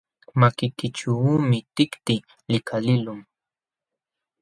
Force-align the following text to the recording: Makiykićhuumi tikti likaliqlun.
Makiykićhuumi 0.39 1.59
tikti 1.75 2.15
likaliqlun. 2.51 3.19